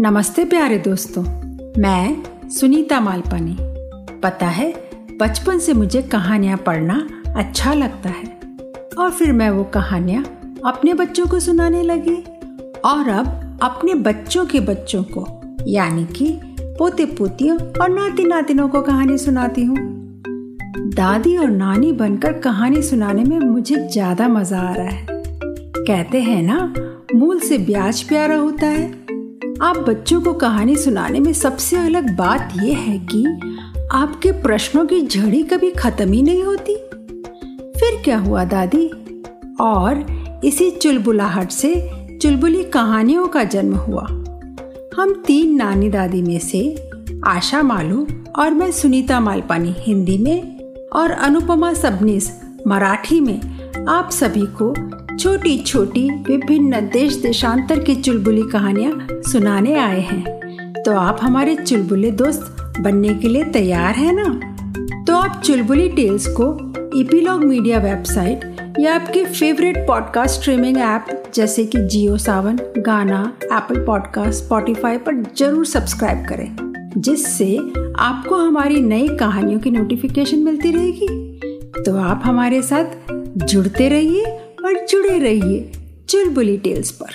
नमस्ते 0.00 0.44
प्यारे 0.44 0.78
दोस्तों, 0.78 1.22
मैं 1.82 2.48
सुनीता 2.48 3.00
मालपानी। 3.00 3.56
पता 4.22 4.46
है, 4.46 4.72
बचपन 5.20 5.58
से 5.58 5.72
मुझे 5.72 6.02
कहानियाँ 6.02 6.58
पढ़ना 6.58 7.08
अच्छा 7.36 7.72
लगता 7.74 8.08
है। 8.08 8.26
और 8.98 9.10
फिर 9.10 9.32
मैं 9.32 9.50
वो 9.50 9.64
कहानियाँ 9.64 10.22
अपने 10.64 10.94
बच्चों 10.94 11.26
को 11.26 11.40
सुनाने 11.40 11.82
लगी। 11.82 12.14
और 12.80 13.08
अब 13.08 13.58
अपने 13.62 13.94
बच्चों 13.94 14.44
के 14.46 14.60
बच्चों 14.60 15.02
को, 15.02 15.26
यानी 15.66 16.04
कि 16.04 16.40
पोते 16.78 17.04
पोतियों 17.04 17.58
और 17.58 17.88
नाती 17.88 18.24
नातिनों 18.24 18.68
को 18.68 18.82
कहानी 18.82 19.18
सुनाती 19.18 19.64
हूँ। 19.64 19.76
दादी 20.94 21.36
और 21.36 21.50
नानी 21.50 21.92
बनकर 21.92 22.32
कहानी 22.32 22.82
सुनाने 22.82 23.24
में 23.24 23.38
मुझे 23.38 23.88
ज़्यादा 23.88 24.28
मज़ा 24.28 24.60
आ 24.60 24.74
रहा 24.74 24.86
है। 24.86 25.06
कहते 25.10 26.20
हैं 26.20 26.42
ना, 26.42 26.72
मूल 27.14 27.40
से 27.40 27.58
ब्याज 27.58 28.02
प्यारा 28.02 28.36
होता 28.36 28.66
है। 28.66 29.07
आप 29.62 29.76
बच्चों 29.76 30.20
को 30.20 30.32
कहानी 30.32 30.76
सुनाने 30.76 31.20
में 31.20 31.32
सबसे 31.32 31.76
अलग 31.76 32.16
बात 32.16 32.52
यह 32.62 32.78
है 32.78 32.98
कि 32.98 33.26
आपके 33.92 34.32
प्रश्नों 34.32 34.86
की 34.86 35.06
झड़ी 35.06 35.42
कभी 35.42 35.70
खत्म 35.70 36.12
ही 36.12 36.22
नहीं 36.22 36.42
होती। 36.42 36.76
फिर 37.80 38.02
क्या 38.04 38.18
हुआ, 38.18 38.44
दादी? 38.44 38.86
और 39.60 40.06
इसी 40.44 40.70
चुलबुलाहट 40.70 41.50
से 41.50 41.90
चुलबुली 42.22 42.64
कहानियों 42.64 43.26
का 43.26 43.44
जन्म 43.44 43.74
हुआ। 43.74 44.06
हम 44.96 45.22
तीन 45.26 45.54
नानी 45.54 45.88
दादी 45.88 46.22
में 46.22 46.38
से 46.38 46.90
आशा 47.26 47.62
मालू 47.62 48.06
और 48.36 48.50
मैं 48.50 48.72
सुनीता 48.72 49.20
मालपानी 49.20 49.74
हिंदी 49.78 50.18
में 50.18 50.58
और 50.88 51.10
अनुपमा 51.10 51.72
सबनीस 51.72 52.40
मराठी 52.66 53.20
में 53.20 53.40
आप 53.88 54.10
सभी 54.10 54.46
को 54.46 54.74
छोटी 55.20 55.56
छोटी 55.58 56.10
विभिन्न 56.10 56.80
देश 56.88 57.14
देशांतर 57.14 57.78
की 57.78 57.94
चुलबुली 57.94 58.42
कहानियाँ 58.42 59.22
सुनाने 59.30 59.74
आए 59.74 60.00
हैं। 60.00 60.82
तो 60.82 60.92
आप 60.92 61.18
हमारे 61.22 61.54
चुलबुले 61.56 62.10
दोस्त 62.10 62.56
बनने 62.80 63.14
के 63.14 63.28
लिए 63.28 63.44
तैयार 63.44 63.94
हैं 63.94 64.12
ना? 64.12 65.04
तो 65.04 65.16
आप 65.16 65.42
चुलबुली 65.44 65.88
टेल्स 65.88 66.26
को 66.30 66.46
इपीलॉग 67.00 67.44
मीडिया 67.44 67.78
वेबसाइट 67.78 68.56
या 68.80 68.94
आपके 68.94 69.24
फेवरेट 69.24 69.78
पॉडकास्ट 69.78 70.40
स्ट्रीमिंग 70.40 70.78
ऐप 70.78 71.30
जैसे 71.34 71.64
कि 71.64 71.86
जियो 71.86 72.16
सावन 72.18 72.58
गाना 72.78 73.32
एप्पल 73.44 73.84
पॉडकास्ट 73.86 74.44
स्पॉटिफाई 74.44 74.98
पर 74.98 75.22
ज़रूर 75.36 75.66
सब्सक्राइब 75.66 76.24
करें, 76.28 76.56
जिससे 76.98 77.56
आपको 77.98 78.36
हमारी 78.36 78.80
नई 78.80 79.08
कहानियों 79.08 79.60
की 79.60 79.70
नोटिफिकेशन 79.70 80.38
मिलती 80.38 80.70
रहेगी। 80.70 81.40
तो 81.84 81.96
आप 81.96 82.22
हमारे 82.24 82.62
साथ 82.62 83.14
जुड़ते 83.38 83.88
रहिए। 83.88 84.37
और 84.68 84.86
जुड़े 84.86 85.18
रहिए 85.18 85.72
चुलबुली 86.08 86.58
टेल्स 86.58 86.90
पर। 86.90 87.14